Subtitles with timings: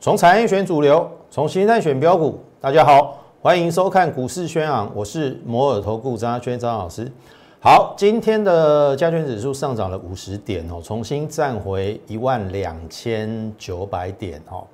[0.00, 2.40] 从产业选主流，从形态选标股。
[2.62, 7.10] 大家好，欢迎收看股市宣昂，我是摩尔投顾张轩张老师。
[7.60, 14.64] 好，今天的加权指数上涨了五十点哦，重新站回一万两千九百点哦。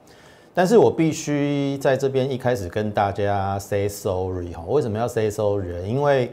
[0.55, 5.84] 但是我必须在这边一开始跟大家 say sorry 哈，为什么要 say sorry？
[5.84, 6.30] 因为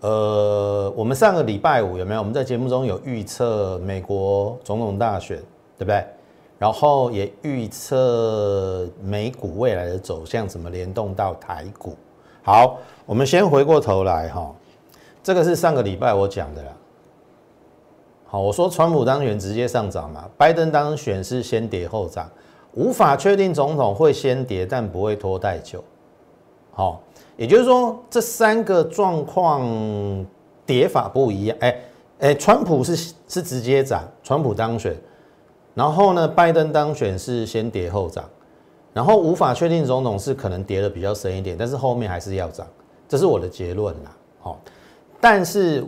[0.00, 2.20] 呃，我们上个礼拜五有没有？
[2.20, 5.38] 我们在节目中有预测美国总统大选，
[5.78, 6.04] 对不对？
[6.58, 11.96] 然后也预测美股未来的走向，怎么联动到台股。
[12.42, 14.54] 好，我们先回过头来哈，
[15.22, 16.68] 这个是上个礼拜我讲的啦。
[18.26, 22.30] 好，我说川普当选直接上涨嘛，拜登当选是先跌后涨，
[22.74, 25.82] 无法确定总统会先跌，但不会拖太久。
[26.72, 27.02] 好，
[27.36, 29.62] 也就是说这三个状况
[30.64, 31.56] 跌法不一样。
[31.60, 31.76] 哎
[32.20, 34.96] 哎，川普是是直接涨，川普当选。
[35.74, 38.24] 然后呢，拜登当选是先跌后涨，
[38.92, 42.66] 然后无法确定总统是可能跌的比较深一点，但是后面还是要涨，
[43.08, 44.16] 这是我的结论啦。
[44.40, 44.60] 好，
[45.20, 45.82] 但是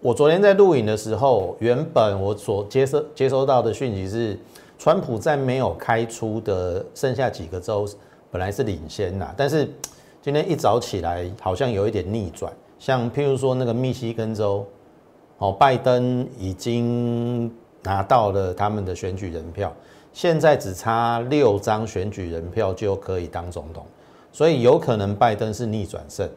[0.00, 4.38] 我昨天在录影的时候，原本我所接收接收到的讯息是，
[4.78, 7.88] 川普在没有开出的剩下几个州
[8.30, 9.68] 本来是领先呐，但是
[10.22, 14.66] 今天一早起来好像有一点逆转，像譬如说那个密西根州，
[15.38, 17.52] 哦，拜登已经。
[17.82, 19.72] 拿到了他们的选举人票，
[20.12, 23.86] 现在只差六张选举人票就可以当总统，
[24.32, 26.28] 所以有可能拜登是逆转胜。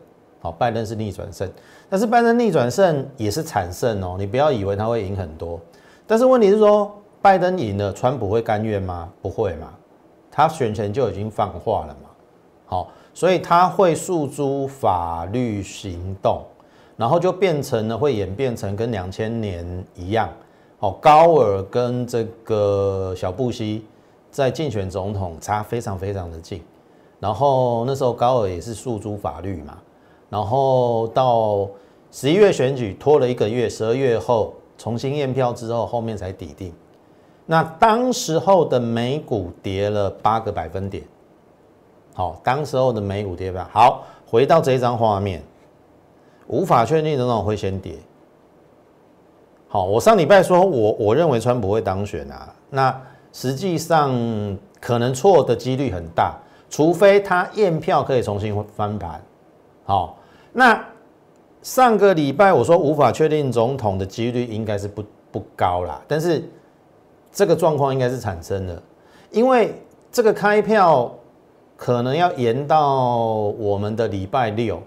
[0.41, 1.49] 好，拜登是逆转胜，
[1.89, 4.15] 但是拜登逆转胜也是惨胜哦。
[4.19, 5.59] 你不要以为他会赢很多，
[6.05, 9.09] 但是问题是说，拜登赢了，川普会甘愿吗？
[9.21, 9.73] 不会嘛，
[10.31, 12.09] 他选前就已经放话了嘛。
[12.65, 16.41] 好，所以他会诉诸法律行动，
[16.95, 20.29] 然后就变成了会演变成跟两千年一样。
[20.79, 23.85] 哦，高尔跟这个小布希
[24.31, 26.63] 在竞选总统差非常非常的近，
[27.19, 29.77] 然后那时候高尔也是诉诸法律嘛，
[30.29, 31.67] 然后到
[32.11, 36.73] 十一月选举拖了一个月，十二月后重新验票之后，后面才抵定。
[37.52, 41.04] 那当时候的美股跌了八个百分点，
[42.14, 43.67] 好，当时候的美股跌吧。
[43.73, 45.42] 好，回到这一张画面，
[46.45, 47.95] 无法确定总统会先跌。
[49.67, 53.02] 好，我上礼拜说，我我认为川普会当选啊，那
[53.33, 54.15] 实际上
[54.80, 56.38] 可能错的几率很大，
[56.70, 59.20] 除非他验票可以重新翻盘。
[59.86, 60.20] 好，
[60.54, 60.80] 那
[61.64, 66.48] 上个礼拜我说无法确定总统的几率应该是不不高啦，但是
[67.31, 68.81] 这个状况应该是产生的，
[69.31, 69.73] 因为
[70.11, 71.13] 这个开票
[71.77, 73.25] 可能要延到
[73.57, 74.81] 我们的礼拜六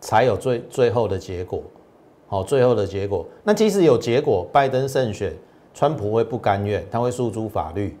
[0.00, 1.62] 才有最最后的结果。
[2.26, 5.34] 好，最后的结果，那即使有结果，拜登胜选，
[5.74, 7.94] 川普会不甘愿，他会诉诸法律，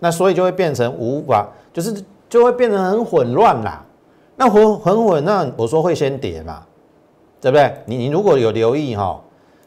[0.00, 3.86] 那所以就会变成无法，就是就会变成很混乱啦。
[4.34, 6.66] 那混很混，乱我说会先跌嘛，
[7.40, 7.72] 对不对？
[7.86, 9.22] 你你如果有留意哈，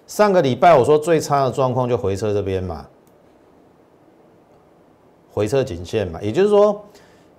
[0.06, 2.86] 上个礼拜我说最差的状况就回撤这边嘛，
[5.34, 6.86] 回撤颈线嘛，也就是说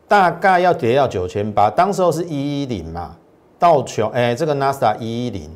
[0.07, 3.17] 大概要跌到九千八，当时候是一一零嘛，
[3.59, 5.49] 到穷哎，这个纳斯达一一零。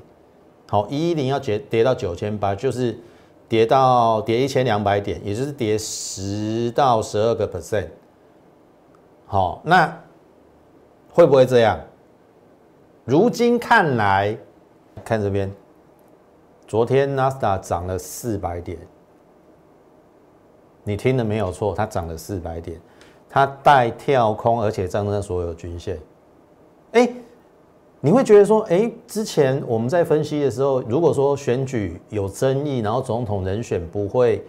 [0.71, 2.98] 好，一一零要跌跌到九千八，就是
[3.48, 7.88] 跌到跌一千两百点，也就是跌十到十二个 percent。
[9.25, 10.00] 好，那
[11.10, 11.81] 会不会这样？
[13.06, 14.37] 如今看来，
[15.03, 15.50] 看这边，
[16.66, 18.78] 昨天纳斯达涨了四百点，
[20.88, 22.81] 你听的没有错，它涨了四百点，
[23.28, 25.99] 它带跳空，而且站上所有均线，
[26.93, 27.09] 哎。
[28.00, 34.41] 你会觉得说，哎，之前我们在分析的时候，如果说选举有争议，然后总统人选不会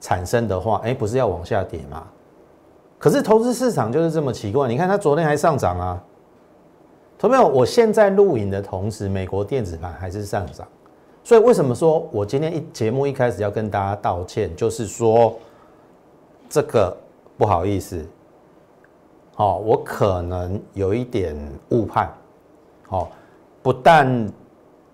[0.00, 2.04] 产生的话，哎，不是要往下跌吗？
[2.98, 6.02] 可是投资市场就是这么奇怪，你看它昨天还上涨啊，
[7.16, 7.46] 同没有？
[7.46, 10.66] 我现在录影的同时，美国电子盘还是上涨，
[11.22, 15.32] 所以为什么说我今天一节目一开始要跟大家道歉，就是说
[16.48, 16.96] 这个
[17.36, 18.04] 不好意思，
[19.36, 21.36] 哦，我可能有一点
[21.70, 22.12] 误判。
[22.88, 23.08] 哦，
[23.62, 24.30] 不但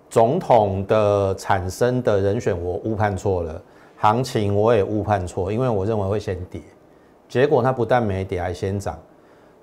[0.08, 3.62] 总统的产生的人选我误判错了，
[3.98, 6.60] 行情我也误判错，因为我认为会先跌，
[7.28, 8.98] 结果它不但没跌，还先涨。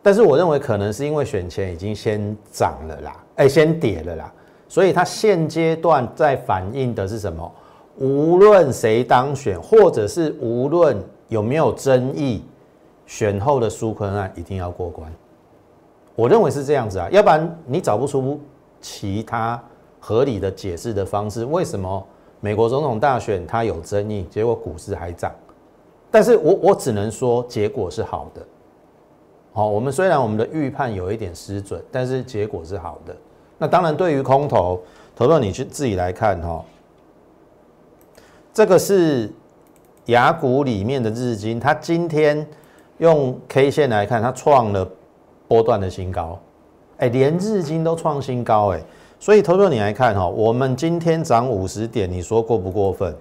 [0.02, 4.34] 但是我认为可能是因为选前已经先涨了啦，哎，先跌了啦，
[4.68, 7.52] 所以它现阶段在反映的是什么？
[7.98, 12.44] 无论谁当选，或者是无论有没有争议，
[13.06, 15.10] 选后的纾困案一定要过关。
[16.16, 18.42] 我认为是这样子啊，要不然你找不出
[18.81, 19.64] 其他
[20.00, 22.06] 合理的解释的方式，为什么
[22.42, 25.31] 美国总统大选它有争议，结果股市还涨？
[26.12, 28.46] 但是我我只能说结果是好的。
[29.54, 33.16] 好，我们虽然我们的预判有一点失准，但是结果是好的。
[33.58, 34.81] 那当然，对于空头，
[35.16, 36.64] 投到你去自己来看哈。
[38.54, 39.31] 这个是
[40.06, 42.48] 雅股里面的日经，它今天
[42.98, 44.90] 用 K 线来看，它创了
[45.48, 46.40] 波段的新高，
[46.98, 48.81] 哎，连日经都创新高，哎，
[49.19, 53.16] 所以投资你来看哈，我们今天涨五十点，你说过不过分？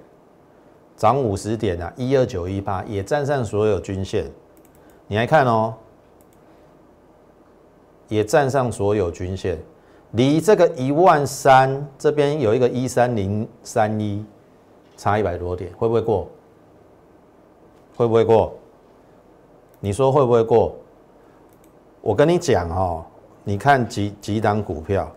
[0.96, 4.24] 涨五十点啊，一二九一八也站上所有均线，
[5.06, 5.74] 你来看哦。
[8.08, 9.58] 也站上所有均线，
[10.12, 14.24] 离这个一万三这边有一个一三零三一，
[14.96, 16.26] 差一百多点，会不会过？
[17.98, 18.54] 会不会过？
[19.80, 20.72] 你说会不会过？
[22.00, 23.04] 我跟你讲哦，
[23.42, 25.10] 你看几几档股票，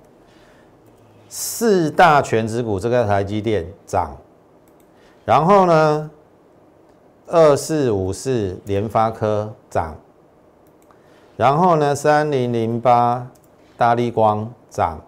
[1.30, 4.18] 四大全指股，这个台积电涨，
[5.24, 6.10] 然后呢，
[7.28, 9.96] 二四五四联发科涨。
[11.38, 13.28] 然后呢，三零零八
[13.78, 15.00] 大力光涨，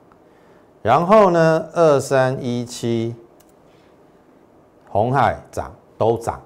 [0.83, 3.15] 然后呢，二三一七
[4.89, 6.39] 红海涨，都涨。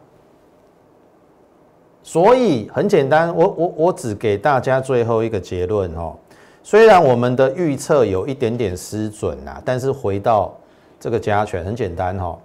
[2.08, 6.16] 所以很简单，我我我只给大家最后一个结论哦。
[6.64, 10.56] 虽然我们的预测有一点点失准啊，但是回到
[11.02, 12.40] 这个加权很简单哈。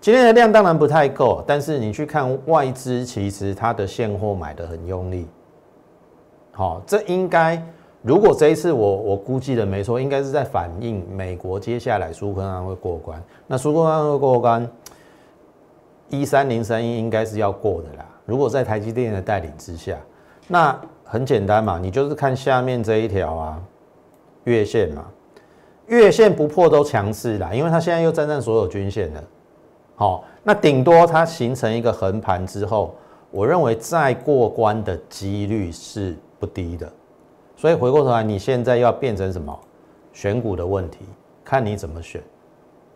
[0.00, 5.28] 今天的量当然不太够，但是你去看外资，其实它的现货买的很用力。
[6.50, 7.62] 好，这应该
[8.02, 13.22] 如果这一次我我估计的没错，应该是在反映美国接下来苏格兰会过关。
[13.46, 14.68] 那苏格兰会过关，
[16.08, 18.04] 一三零三一应该是要过的啦。
[18.28, 19.96] 如果在台积电的带领之下，
[20.46, 23.62] 那很简单嘛，你就是看下面这一条啊，
[24.44, 25.06] 月线嘛，
[25.86, 29.24] 月线不破都强势啦，因为它现在又站上所有均线了。
[29.96, 32.94] 好，那顶多它形成一个横盘之后，
[33.30, 36.14] 我认为再过关的几率是。
[36.40, 36.88] 不低的，
[37.56, 39.58] 所以回过头来，你现在要变成什么
[40.12, 41.00] 选股的问题，
[41.44, 42.22] 看你怎么选。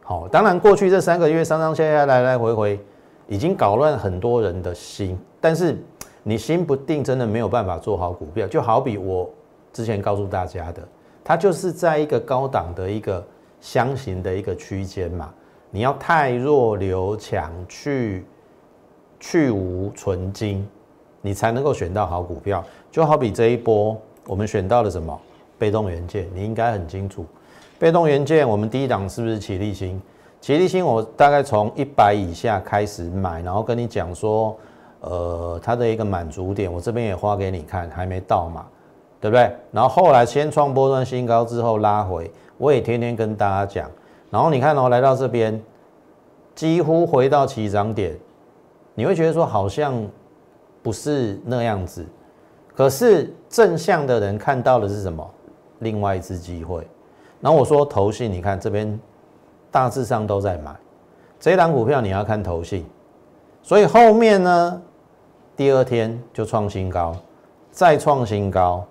[0.04, 2.80] 好，当然过去这三个月上上下下来来回回，
[3.28, 5.18] 已经搞乱很多人的心。
[5.40, 5.76] 但是
[6.22, 8.46] 你心不定，真的没有办法做好股票。
[8.46, 9.28] 就好比我
[9.72, 10.86] 之前告诉大家的，
[11.24, 13.24] 它就是在一个高档的一个
[13.60, 15.32] 箱型的一个区间嘛。
[15.70, 18.24] 你要太弱留强，去
[19.18, 20.66] 去无存精。
[21.24, 23.96] 你才能够选到好股票，就好比这一波
[24.26, 25.16] 我们选到了什么
[25.56, 27.24] 被动元件，你应该很清楚。
[27.78, 30.02] 被动元件，我们第一档是不是起立新？
[30.42, 34.54] 起立新，我大概从一百以下开始买，然后跟你讲说，
[35.00, 38.66] 呃，它的一个满足点，我这边也画给你看，还没到嘛，
[39.20, 39.50] 对不对？
[39.70, 43.90] 然后后来先创波段新高之后拉回，我也天天跟大家讲。
[44.30, 45.58] 然后你看哦，来到这边，
[46.54, 48.18] 几乎回到起涨点，
[48.94, 50.06] 你会觉得说好像。
[50.84, 52.04] 不是那样子，
[52.74, 55.24] 可是正向的人看到的是什么？
[55.78, 56.84] 另外一次机会。
[57.40, 58.98] 然后我说投信，你看这边
[59.72, 60.72] 大致上都在买
[61.40, 62.86] 这一档股票，你要看投信。
[63.62, 64.82] 所以后面呢，
[65.56, 67.16] 第二天就创新高，
[67.72, 68.84] 再创新高。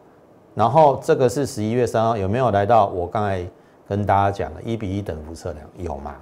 [0.53, 3.45] 然后这个是十一月三号，有没有来到我刚才
[3.87, 5.65] 跟大家讲的一比一等幅测量？
[5.77, 6.15] 有吗？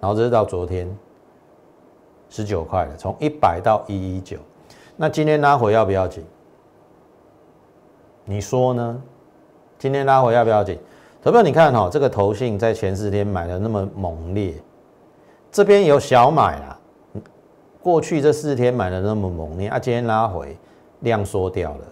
[0.00, 0.88] 然后这是到昨天
[2.30, 4.38] 十九块了，从一百到一一九。
[4.96, 6.24] 那今天拉回要不要紧？
[8.24, 9.02] 你说呢？
[9.78, 10.78] 今天拉回要不要紧？
[11.22, 14.54] 投票你看哈，这个投信在前四天买的那么猛烈，
[15.52, 16.78] 这边有小买啦。
[17.82, 20.56] 过去这四天买的那么猛烈啊，今天拉回
[21.00, 21.84] 量缩掉了，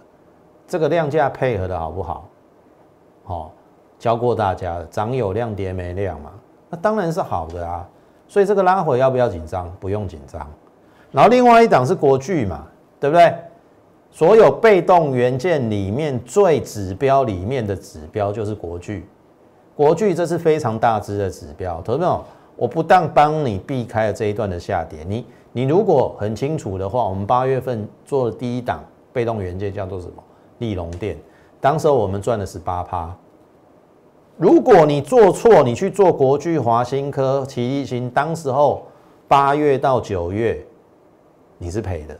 [0.67, 2.29] 这个量价配合的好不好？
[3.23, 3.51] 好，
[3.97, 5.33] 教过大家的，涨有？
[5.33, 6.31] 量跌没量嘛，
[6.69, 7.87] 那当然是好的啊。
[8.27, 9.71] 所以这个拉回要不要紧张？
[9.79, 10.45] 不用紧张。
[11.11, 12.65] 然后另外一档是国巨嘛。
[13.01, 13.33] 对不对？
[14.11, 14.51] 所有？
[14.51, 19.07] 被动元件里面最指标里面的指标就是国巨，
[19.79, 21.81] 国巨这是非常大支的指标。
[21.85, 22.21] 投资朋友，
[22.57, 28.83] 我不但帮你避开了这一段的下跌，你你如果很清楚的话，我们八月份做的第一档
[29.13, 30.21] 被动元件叫做什么？
[30.57, 31.15] 利隆电，
[31.61, 33.15] 当时我们赚了十八趴。
[34.35, 38.85] 如果你做错，你去做国巨、华新科、奇力新，当时候
[39.29, 40.61] 八月到九月
[41.57, 42.19] 你是赔的。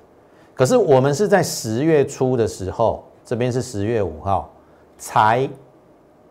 [0.56, 4.50] 可是我们是在十月初的时候，这边是十月五号
[4.98, 5.46] 才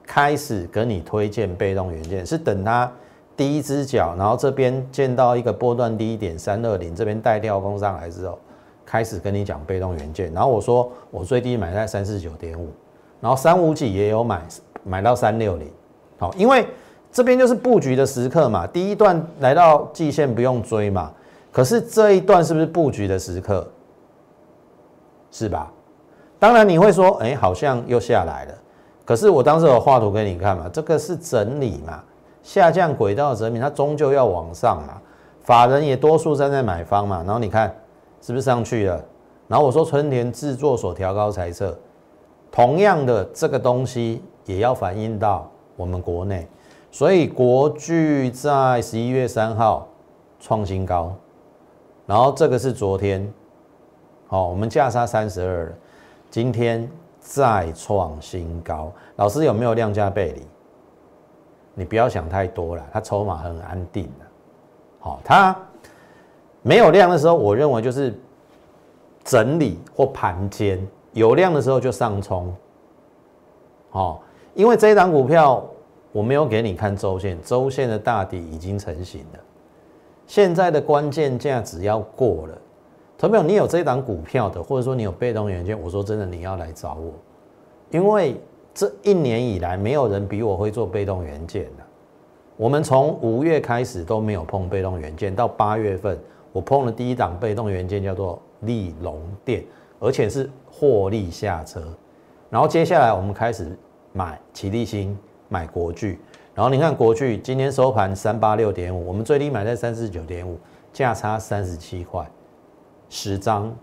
[0.08, 2.90] 开始跟你推荐被动元件，是等它
[3.36, 8.38] 第一只脚，然后这边见到一个波段低点三二零，这边带跳空上来之后，
[8.86, 10.32] 开始跟你讲被动元件。
[10.32, 12.70] 然后我说我最低买在三四九点五，
[13.20, 14.42] 然后三五几也有买
[14.82, 15.70] 买到三六零，
[16.18, 16.66] 好，因为
[17.12, 18.66] 这边就是布局的时刻嘛。
[18.66, 21.12] 第一段来到季线不用追嘛，
[21.52, 23.68] 可是这一段是不是布局的时刻？
[25.30, 25.70] 是吧？
[26.38, 28.54] 当然你会说，哎，好像又下来了。
[29.08, 32.04] 可是我当时有画图给你看嘛，这个是整理嘛，
[32.42, 35.00] 下降轨道的整理，它终究要往上嘛。
[35.40, 37.74] 法人也多数站在买方嘛，然后你看
[38.20, 39.02] 是不是上去了？
[39.46, 41.74] 然后我说春田制作所调高猜测，
[42.52, 46.46] 同样的这个东西也要反映到我们国内，
[46.90, 49.88] 所以国巨在十一月三号
[50.38, 51.14] 创新高，
[52.04, 53.32] 然后这个是昨天，
[54.26, 55.74] 好，我们价差三十二，
[56.30, 56.86] 今天
[57.28, 60.46] 再创新高，老师有没有量价背离？
[61.74, 64.24] 你不要想太多了，它筹码很安定的。
[64.98, 65.54] 好，它
[66.62, 68.18] 没有量的时候，我认为就是
[69.22, 70.78] 整理或盘间；
[71.12, 72.50] 有量的时候就上冲。
[73.90, 74.22] 好，
[74.54, 75.62] 因为这一档股票
[76.12, 79.38] 我没有给你看周线，周线的大底已经成型了。
[80.26, 82.58] 现在的关键价只要过了，
[83.18, 83.42] 同没有？
[83.42, 87.12] 你有这一档股票的，或者说你有被动元件，我说真的，你要来找我，
[87.90, 88.40] 因为
[88.72, 91.82] 这一年以来，没有人比我会做被动元件的。
[92.56, 96.16] 我们从五月开始都没有碰被动元件，到八月份
[96.52, 99.64] 我碰了第一档被动元件，叫做利隆电，
[99.98, 101.82] 而且是获利下车。
[102.48, 103.76] 然后接下来我们开始
[104.12, 106.20] 买奇力新，买国巨。
[106.54, 110.56] 然后你看国巨今天收盘三八六点五，我们最低买在三四九点五，
[110.92, 112.28] 价差三十七块，
[113.08, 113.74] 十张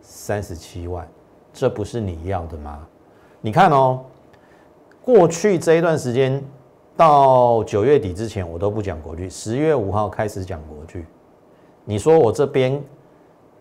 [0.00, 1.08] 三十七万，
[1.52, 2.86] 这不是你要的吗？
[3.40, 4.00] 你看哦，
[5.02, 6.42] 过去这一段时间。
[6.96, 9.30] 到九月底之前，我都不讲国剧。
[9.30, 11.06] 十月五号开始讲国剧，
[11.86, 12.78] 你说我这边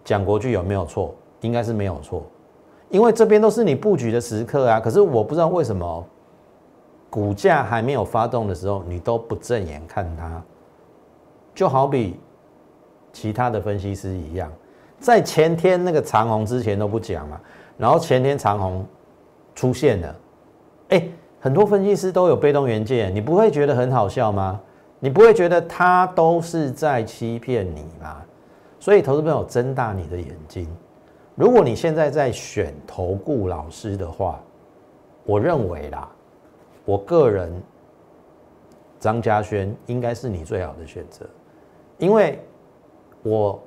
[0.03, 1.15] 讲国剧有没有错？
[1.39, 2.21] 应该是没有错，
[2.89, 4.77] 因为这边都是你布局的时刻啊。
[4.81, 6.05] 可是我不知道为什么
[7.09, 10.43] 股价还没有发动的时候，你都不正眼看它。
[11.55, 12.19] 就好比
[13.13, 14.51] 其他的分析师一样，
[14.99, 17.39] 在前天那个长虹之前都不讲嘛，
[17.77, 18.85] 然后前天长虹
[19.55, 20.15] 出现了，
[20.89, 21.09] 哎。
[21.41, 24.59] 很多分析师都有被动元件，你不会觉得很好笑吗？
[24.99, 28.21] 你不会觉得他都是在欺骗你吗？
[28.77, 30.67] 所以，投资朋友睁大你的眼睛。
[31.35, 34.41] 如果你现在在选投顾老师的话，
[35.23, 36.09] 我认为啦，
[36.83, 37.49] 我个人
[38.99, 41.25] 张嘉轩应该是你最好的选择，
[41.99, 42.37] 因为
[43.23, 43.57] 我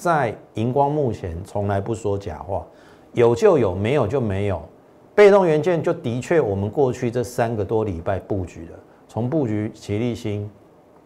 [0.00, 2.64] 在荧光幕前从来不说假话，
[3.12, 4.62] 有就有，没有就没有。
[5.14, 8.72] 被动元件就的确，我们过去这三个多礼拜布局的，
[9.06, 10.50] 从布局齐力新、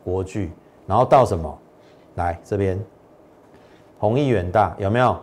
[0.05, 0.53] 国巨，
[0.87, 1.59] 然后到什么？
[2.15, 2.79] 来这边，
[3.99, 5.19] 弘毅远大有没有？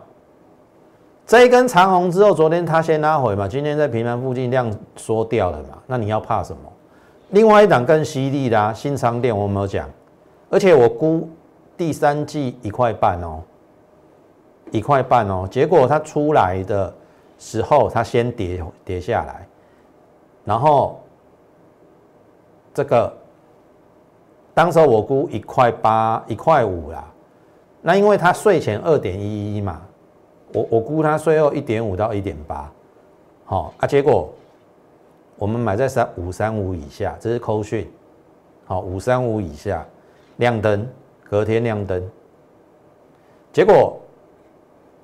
[1.24, 6.60] 这一根长红之后，昨天它先拉回嘛，今天在平盘附近量缩掉了嘛，那你要怕什么？
[7.30, 9.88] 另外一档更犀利的新仓店，我没有讲，
[10.50, 11.26] 而且我估
[11.74, 13.40] 第三季一块半哦，
[14.72, 16.92] 一块半哦，结果它出来的。
[17.38, 19.44] 时候它先跌跌下来，
[20.44, 21.00] 然后
[22.72, 23.12] 这个
[24.54, 27.04] 当时我估一块八一块五啦，
[27.80, 29.82] 那因为它税前二点一一嘛，
[30.54, 32.72] 我我估它税后一点五到一点八，
[33.44, 34.32] 好啊，结果
[35.36, 37.90] 我们买在三五三五以下，这是扣讯，
[38.66, 39.84] 好五三五以下
[40.36, 40.86] 亮灯，
[41.24, 42.08] 隔天亮灯，
[43.52, 43.98] 结果。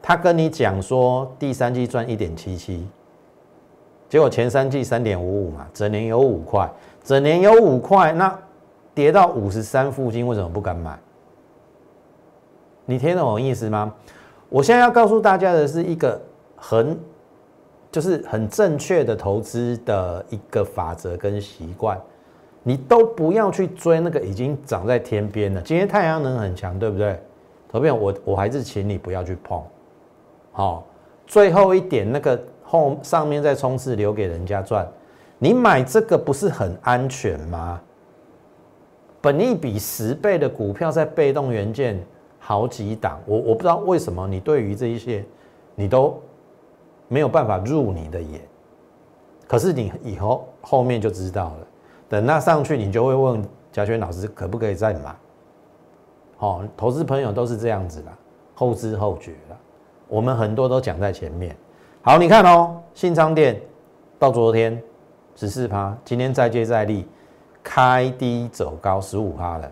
[0.00, 2.86] 他跟你讲说第三季赚一点七七，
[4.08, 6.70] 结果前三季三点五五嘛，整年有五块，
[7.04, 8.38] 整年有五块，那
[8.94, 10.98] 跌到五十三附近，为什么不敢买？
[12.86, 13.92] 你听懂我意思吗？
[14.48, 16.18] 我现在要告诉大家的是一个
[16.56, 16.98] 很，
[17.92, 22.00] 就是很正确的投资的一个法则跟习惯，
[22.62, 25.60] 你都不要去追那个已经长在天边的。
[25.60, 27.20] 今天太阳能很强，对不对？
[27.70, 29.62] 投票我我还是请你不要去碰。
[30.58, 30.84] 好，
[31.24, 34.84] 最后一点那个后上面再冲刺留给人家赚，
[35.38, 37.80] 你买这个不是很安全吗？
[39.20, 42.04] 本益比十倍的股票在被动元件
[42.40, 45.24] 好几档，我我不知道为什么你对于这一些
[45.76, 46.20] 你都
[47.06, 48.40] 没有办法入你的眼，
[49.46, 51.66] 可是你以后后面就知道了，
[52.08, 55.14] 等那上去你就会问贾轩老师可不可以再买？
[56.36, 58.10] 好，投资朋友都是这样子的，
[58.56, 59.56] 后知后觉了。
[60.08, 61.54] 我们很多都讲在前面，
[62.02, 63.60] 好，你看哦，信昌店
[64.18, 64.82] 到昨天
[65.36, 67.06] 十四趴，今天再接再厉，
[67.62, 69.70] 开低走高十五趴了。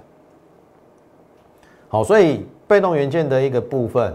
[1.88, 4.14] 好，所以被动元件的一个部分，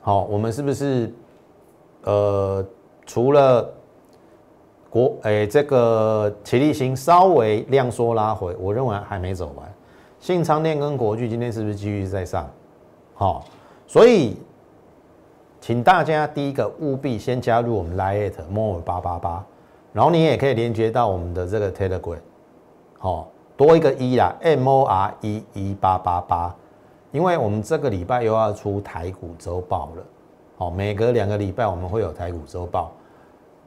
[0.00, 1.12] 好，我们是不是
[2.04, 2.64] 呃
[3.04, 3.68] 除了
[4.88, 9.74] 国诶这个齐力新稍微量缩拉回，我认为还没走完。
[10.20, 12.48] 信昌电跟国巨今天是不是继续在上？
[13.14, 13.44] 好，
[13.86, 14.36] 所以
[15.62, 19.46] 请大家第一个务必先加入我们 Lite More 八八八，
[19.92, 22.18] 然后你也可以连接到我们的这个 Telegram，
[22.98, 26.52] 好，多一个一啦，M O R E 一八八八，
[27.12, 30.02] 因为我们这个礼拜又要出台股周报了，
[30.56, 32.90] 好，每隔两个礼拜我们会有台股周报，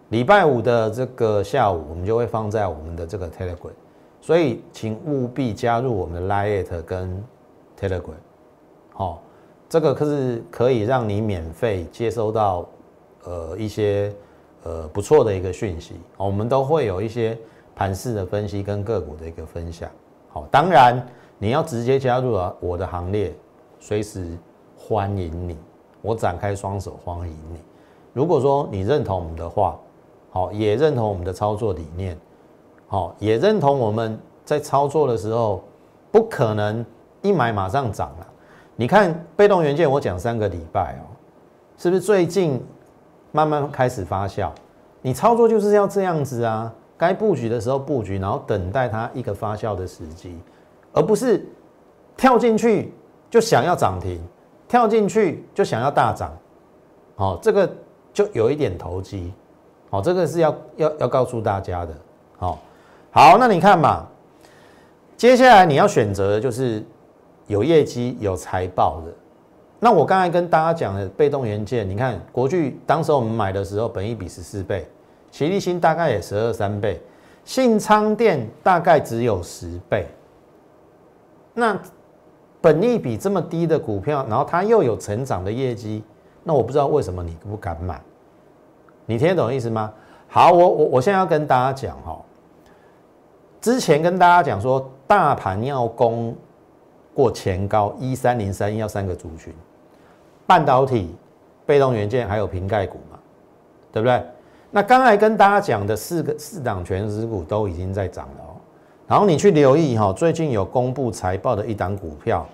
[0.10, 3.72] 礼拜五的这个下午我们就会放在我们的这个 Telegram，
[4.20, 7.24] 所以请务必加入我们的 Lite 跟
[7.80, 8.20] Telegram，
[8.92, 9.22] 好。
[9.68, 12.66] 这个可是可以让你免费接收到，
[13.24, 14.14] 呃一些
[14.64, 17.38] 呃不错的一个讯息，我们都会有一些
[17.76, 19.90] 盘势的分析跟个股的一个分享。
[20.30, 21.06] 好，当然
[21.38, 23.34] 你要直接加入了我的行列，
[23.80, 24.38] 随时
[24.78, 25.58] 欢迎你，
[26.02, 27.60] 我展开双手欢迎你。
[28.14, 29.78] 如果说你认同我们的话，
[30.30, 32.18] 好，也认同我们的操作理念，
[32.88, 35.64] 好，也认同我们在操作的时候
[36.12, 36.86] 不可能
[37.22, 38.28] 一买马上涨了。
[38.78, 41.08] 你看被动元件，我讲三个礼拜哦，
[41.78, 42.62] 是不是最近
[43.32, 44.50] 慢慢开始发酵？
[45.02, 50.38] 你操作就是要这样子啊，该布局的时候布局，然后等待它一个发酵的时机，
[50.92, 51.48] 而不是
[52.18, 52.94] 跳进去
[53.30, 54.22] 就想要涨停，
[54.68, 56.38] 跳进去就想要大涨，
[57.16, 57.72] 好，这个
[58.12, 59.32] 就有一点投机，
[59.90, 61.94] 好，这个是要要要告诉大家的，
[62.38, 62.60] 好，
[63.12, 64.06] 好，那你看嘛，
[65.16, 66.84] 接下来你要选择的就是。
[67.48, 69.14] 有业绩、有财报的，
[69.80, 74.88] 那我刚才跟大家讲的被动元件，你看国巨当时我们买的时候，本益比十四倍，
[75.30, 77.00] 齐力新大概也十二三倍，
[77.44, 80.08] 信昌电大概只有十倍。
[81.54, 81.80] 那
[82.62, 86.04] 本益比这么低的股票，然后它又有成长的业绩，
[86.44, 88.02] 那我不知道为什么你不敢买？
[89.06, 89.94] 你听得懂意思吗？
[90.28, 92.20] 好，我我我现在要跟大家讲哈，
[93.62, 96.36] 之前跟大家讲说，大盘要攻。
[97.16, 99.54] 过前高一三零三要三个族群，
[100.46, 101.16] 半导体、
[101.66, 103.18] 被动元件还有瓶盖股嘛，
[103.90, 104.22] 对不对？
[104.70, 108.60] 那刚才跟大家讲的四个四档全值股都已经在涨了哦。
[109.08, 112.46] 然后你去留意哈，最近有公布财报的一档股票，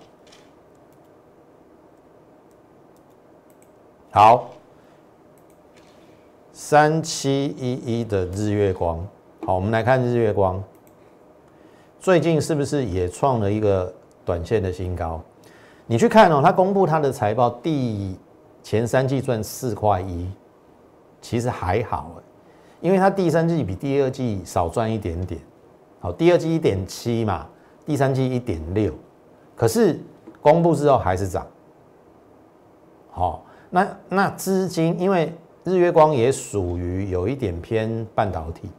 [4.12, 4.52] 好，
[6.54, 9.04] 三七一一的日月光，
[9.44, 10.64] 好，我们来看日月光，
[12.00, 13.92] 最近是不是也创了一个？
[14.32, 15.22] 短线的新高，
[15.86, 18.18] 你去看哦，它公布它的财报，第
[18.64, 20.32] 前三季赚四块一，
[21.20, 22.12] 其实还好，
[22.80, 25.42] 因为它第三季比第二季少赚一点点，
[26.00, 27.46] 好，第二季一点七嘛，
[27.86, 28.94] 第三季一点六，
[29.54, 30.00] 可是
[30.42, 31.46] 公布之后还是涨，
[33.10, 38.70] 好，那那资金因为日月光也属于有一点偏半导体，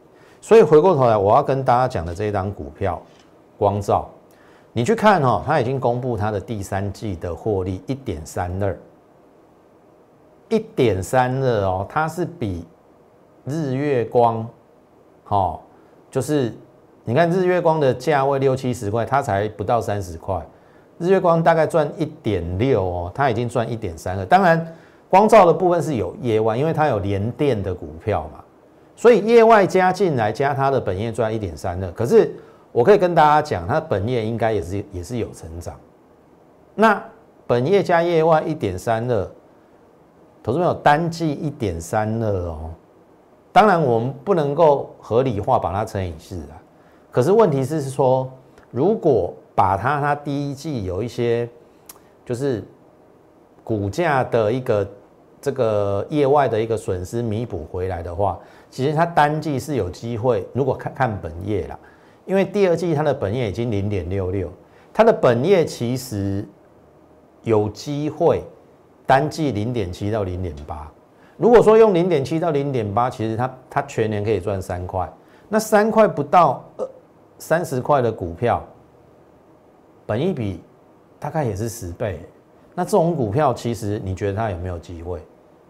[0.41, 2.99] 所以回过头来我要跟大家讲的这一档股票，
[3.55, 4.09] 光照。
[4.75, 8.75] 你去看哦，它已经公布它的第三季的获利一点三二，
[10.49, 12.65] 一点三二哦，它是比
[13.45, 14.47] 日月光，
[15.23, 15.63] 好，
[16.09, 16.51] 就是
[17.03, 20.43] 你看日月光的价位六七十块，它才不到三十块，
[20.97, 24.25] 日月光大概赚一点六哦，它已经赚一点三二。
[24.25, 24.75] 当然，
[25.07, 28.43] 光照的部分是有业外，因为它有连电的股票嘛，
[28.95, 32.33] 所以业外加进来加它的本业赚一点三二，可是。
[32.73, 35.79] 我可以跟大家讲，它本业应该也是也是有成长。
[36.73, 37.01] 那
[37.45, 39.31] 本业加业外一点三二，
[40.41, 42.71] 投资朋友单季一点三二哦。
[43.51, 46.57] 当然我们不能够合理化把它乘以四啊。
[47.11, 48.27] 可是问题是说，
[48.71, 51.47] 如果把它它第一季有一些
[52.25, 52.63] 就是
[53.63, 54.89] 股价的一个
[55.39, 58.39] 这个业外的一个损失弥补回来的话，
[58.71, 60.43] 其实它单季是有机会。
[60.53, 61.77] 如果看看本业啦。
[62.25, 64.49] 因为第二季它的本业已经零点六六，
[64.93, 66.47] 它的本业其实
[67.41, 68.41] 有机会
[69.05, 70.89] 单季零点七到零点八。
[71.35, 75.11] 如果说用零点七到零点八，其实它它全年可以赚三块。
[75.49, 76.89] 那三块不到二
[77.37, 78.65] 三十块的股票，
[80.05, 80.61] 本一比
[81.19, 82.21] 大概也是十倍。
[82.73, 85.19] 那这种股票其实你觉得它有没有机会？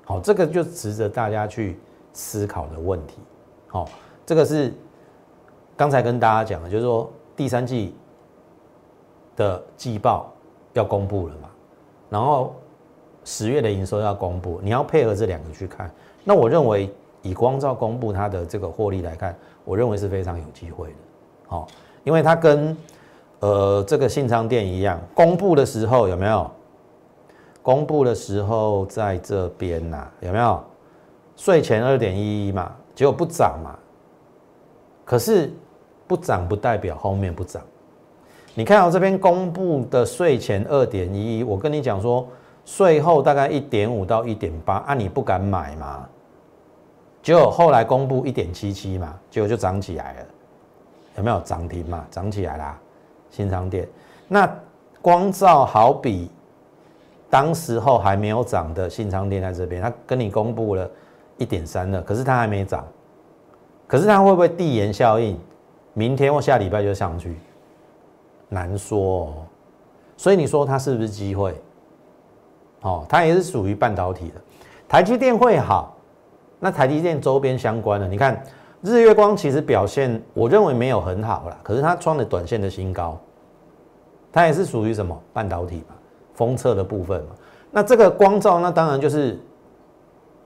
[0.05, 1.79] 好，这个就值得大家去
[2.13, 3.17] 思考的问题。
[3.65, 3.89] 好，
[4.23, 4.71] 这个是。
[5.83, 7.93] 刚才跟大家讲了，就是说第三季
[9.35, 10.31] 的季报
[10.71, 11.49] 要公布了嘛，
[12.09, 12.55] 然后
[13.25, 15.91] 十月的营收要公布，你要配合这两个去看。
[16.23, 16.89] 那我认为
[17.21, 20.95] 以光照公布它的这个获利来看，我认为是非常有机会的。
[21.47, 21.67] 好，
[22.05, 22.77] 因为它跟
[23.41, 26.49] 呃这个信昌店一样，公布的时候有没有？
[27.61, 30.63] 公布的时候在这边呐，有没有？
[31.35, 33.77] 税前二点一一嘛，结果不涨嘛。
[35.03, 35.51] 可是
[36.13, 37.59] 不涨不代表后面不涨。
[38.53, 42.27] 你看到这边公布的税前二点一，我跟你讲说，
[42.65, 46.07] 税后大概一点五到一点八，啊，你不敢买嘛？
[47.23, 50.25] 结果后来公布一点七七嘛，结果就涨起来了，
[51.17, 52.05] 有没有涨停嘛？
[52.11, 52.79] 涨起来啦，
[53.31, 53.89] 新商店。
[54.27, 54.47] 那
[55.01, 56.29] 光照好比
[57.27, 60.87] 当时候还没有涨的新商店在这边，它跟你公布了
[61.37, 62.85] 一点三了，可是它还没涨，
[63.87, 65.35] 可是它会不会递延效应？
[65.93, 67.35] 明天或下礼拜就上去？
[68.49, 69.33] 难说，哦。
[70.15, 71.55] 所以你说它是不是机会？
[72.81, 74.41] 哦，它也是属于半导体的。
[74.87, 75.95] 台积电会好，
[76.59, 78.43] 那台积电周边相关的，你看
[78.81, 83.17] 日月光其实表现，我认为没有很好啦，可是它创了短线的新高，
[84.31, 85.95] 它也是属于什么半导体嘛，
[86.33, 87.35] 封测的部分嘛。
[87.71, 89.39] 那这个光照，那当然就是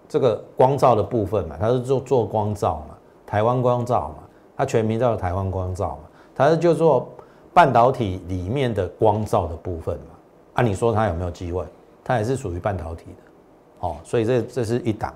[0.08, 4.24] 这个光照的部分嘛，它是做做光照嘛，台湾光照嘛，
[4.58, 7.08] 它全名叫台湾光照嘛，它是就做。
[7.54, 10.14] 半导体里面的光照的部分嘛，
[10.54, 11.66] 啊，你说它有没有机会？
[12.04, 15.12] 它也是属于半导体的，哦，所以这这是一档。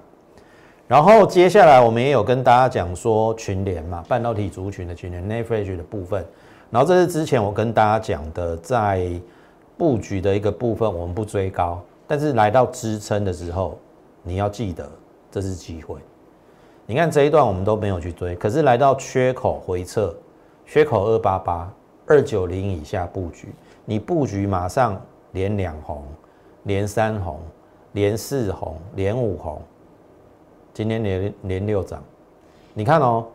[0.88, 6.25] 然后接下来我们也有跟大家讲说群联嘛，半导体族群的群联 n a f r a g e 的部分。
[6.71, 9.08] 然后这是之前我跟大家讲的，在
[9.77, 13.77] 布局的一个部分，我们不追高，但是来到支撑的时候，
[14.23, 14.89] 你要记得
[15.30, 15.97] 这是机会。
[16.91, 20.13] 你看这一段我们都没有去追，可是来到缺口回撤，
[20.65, 21.73] 缺口二八八。
[22.06, 23.47] 二九零以下布局，
[23.86, 25.01] 你布局马上
[25.32, 26.04] 连两红，
[26.63, 27.39] 连三红，
[27.93, 29.62] 连四红，连五红，
[30.73, 32.04] 今天连连六涨。
[32.73, 33.25] 你看哦，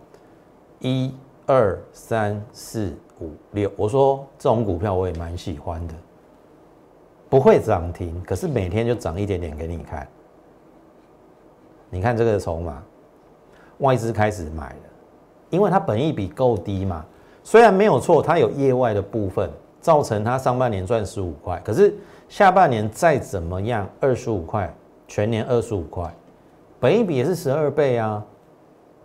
[0.81, 1.15] 一
[1.47, 5.95] 二三四五六，我说这种股票我也蛮喜欢的，
[7.31, 10.07] 不会涨停，可是每天就涨一点点给你看。
[11.89, 12.83] 你看这个筹码，
[13.79, 14.77] 外资开始买了，
[15.51, 17.05] 因为它本益比够低嘛。
[17.45, 19.49] 虽然没有错，它有业外的部分，
[19.81, 21.95] 造成它上半年赚十五块，可是
[22.29, 24.75] 下半年再怎么样，二十五块，
[25.07, 26.13] 全年二十五块，
[26.81, 28.25] 本一比也是十二倍啊，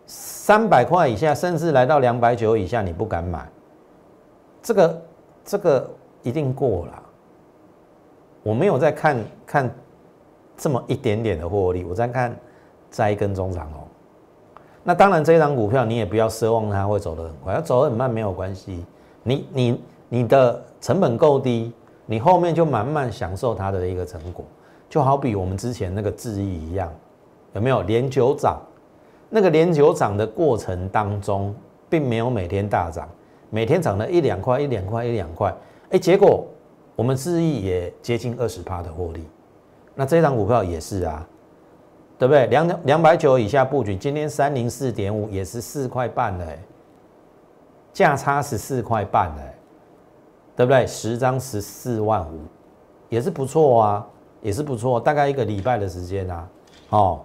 [0.07, 3.47] 三百块以下，甚至来到两百九以下，你不敢买，
[4.63, 5.01] 这个
[5.45, 5.88] 这个
[6.23, 7.03] 一定过了。
[8.41, 9.69] 我没有在看看
[10.57, 12.36] 这么一点点的获利，我在看
[12.89, 13.88] 摘根中长红。
[14.84, 18.84] 那当然，这一张股票你也不要奢望它会走得很快，要走得很慢没有关系。
[19.24, 21.72] 你你你的成本够低，
[22.08, 24.44] 你后面就慢慢享受它的一个成果。
[24.89, 26.91] 就好比我们之前那个智易一样，
[27.54, 28.60] 有没有连九涨？
[29.30, 31.56] 那个连九涨的过程当中，
[31.88, 33.08] 并没有每天大涨，
[33.52, 35.54] 每天涨了一两块、一两块、一两块。
[35.91, 36.44] 哎，结果
[36.96, 39.26] 我们智易也接近二十趴的获利。
[39.94, 41.28] 那这张股票也是啊。
[42.21, 42.45] 对不对？
[42.45, 46.45] 两两百九以下布局，今天三零四点五也是四块半的，
[47.91, 49.41] 价差十四块半的，
[50.55, 50.86] 对不对？
[50.86, 52.41] 十张十四万五，
[53.10, 54.07] 也是不错啊，
[54.39, 56.47] 也是不错，大概一个礼拜的时间啊，
[56.91, 57.21] 哦，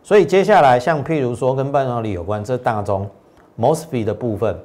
[0.00, 3.10] 所以接下来像譬如说跟半导体有关，这大中
[3.58, 4.56] Mosfet 的部分，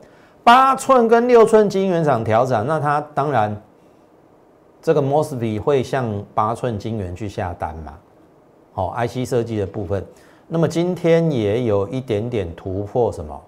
[0.43, 3.59] 八寸跟六寸晶圆厂调整，那它当然
[4.79, 7.97] 这个 Mosfet 会向八寸晶圆去下单嘛。
[8.73, 10.05] 好，IC 设计的部分，
[10.47, 13.39] 那么今天也有一点点突破，什么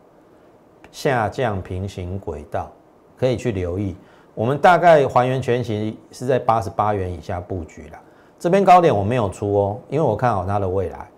[0.92, 2.72] 下降平行轨道，
[3.18, 3.96] 可以去留意。
[4.36, 8.00] 我们大概还原全息是在八十八元以下布局了。
[8.40, 11.10] 这边高点我没有出哦，因为我看好它的未来，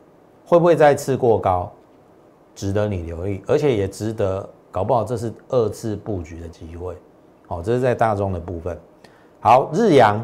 [0.45, 1.71] 会不会再次过高，
[2.53, 6.95] 值得你留意，而且也值得，搞不好这是二次布局的机会。
[7.47, 8.77] 好，这是在大中的部分。
[9.39, 10.23] 好，日阳，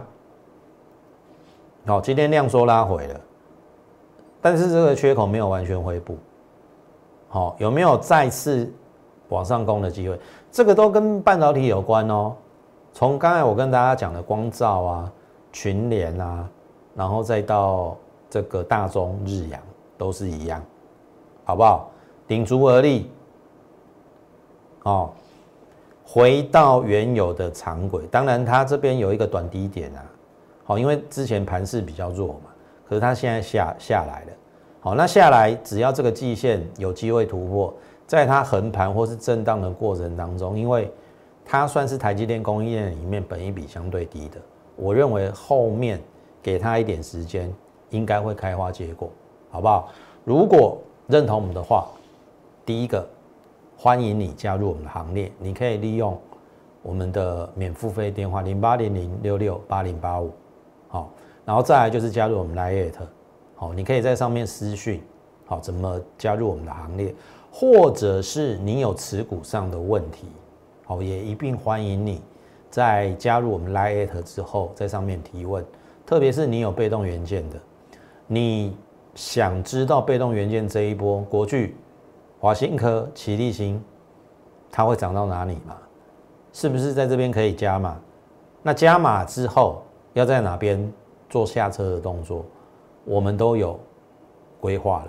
[1.88, 3.22] 好，今天量缩拉回了。
[4.42, 6.18] 但是这个缺口没有完全恢复，
[7.30, 8.72] 好，有没有再次
[9.30, 10.20] 往上攻的机会？
[10.52, 12.36] 这个都跟半导体有关哦。
[12.92, 15.14] 从刚才我跟大家讲的光照啊、
[15.54, 16.50] 群联啊，
[16.96, 17.96] 然后再到
[18.30, 19.62] 这个大中日阳，
[19.98, 20.62] 都是一样，
[21.46, 21.90] 好不好？
[22.28, 23.10] 顶足而立，
[24.84, 25.10] 哦，
[26.04, 28.06] 回到原有的长轨。
[28.08, 30.04] 当然，它这边有一个短低点啊，
[30.66, 32.51] 好，因为之前盘势比较弱嘛。
[32.92, 34.34] 可是它现在下下来了，
[34.82, 37.74] 好，那下来只要这个季线有机会突破，
[38.06, 40.92] 在它横盘或是震荡的过程当中，因为
[41.46, 44.42] 它算是台积电供应链里面本一比相对低的，
[44.76, 46.02] 我认为后面
[46.44, 47.50] 给它一点时间，
[47.92, 49.10] 应该会开花结果，
[49.50, 49.88] 好不好？
[50.26, 50.78] 如果
[51.08, 51.88] 认同我们的话，
[52.66, 53.08] 第一个
[53.78, 56.20] 欢迎你加入我们的行列，你可以利用
[56.84, 60.30] 我们的免付费电话零八零零六六八零八五，
[60.90, 61.10] 好。
[61.46, 62.94] 然后再来就是加入我们 Lite，
[63.56, 65.02] 好，你可以在上面私讯，
[65.46, 67.14] 好，怎么加入我们的行列，
[67.52, 70.28] 或者是你有持股上的问题，
[70.86, 72.22] 好，也一并欢迎你
[72.70, 75.66] 在加入我们 Lite 之后，在上面提问。
[76.06, 77.60] 特别是你有被动元件的，
[78.28, 78.76] 你
[79.16, 81.76] 想知道被动元件这一波国巨、
[82.40, 83.82] 华新科、奇力新，
[84.70, 85.78] 它会涨到哪里吗？
[86.54, 87.98] 是不是在这边可以加码？
[88.62, 89.82] 那加码之后
[90.14, 90.92] 要在哪边
[91.32, 92.46] 做下车的动作？
[93.04, 93.80] 我们都有
[94.60, 95.08] 规划了，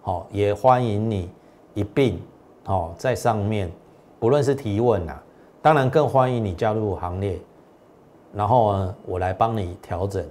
[0.00, 1.30] 好，也欢迎你
[1.74, 2.18] 一并
[2.64, 3.70] 好在上面，
[4.18, 5.22] 不论是提问啊，
[5.60, 7.38] 当然更欢迎你加入行列，
[8.32, 10.24] 然后呢，我来帮你调整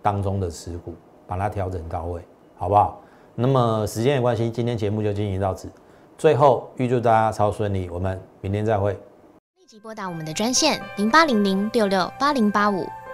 [0.00, 0.94] 当中的持股，
[1.26, 2.22] 把它调整到位，
[2.56, 3.00] 好不好？
[3.34, 5.68] 那么时间的关系，今天节目就进行到此，
[6.16, 8.92] 最后预祝大家超顺利，我们明天再会。
[9.58, 12.86] 立即拨打我们的专线零八零零六六八零八五。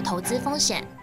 [0.00, 0.97] 投资风险。